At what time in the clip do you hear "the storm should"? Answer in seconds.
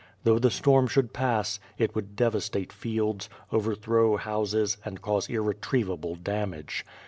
0.39-1.13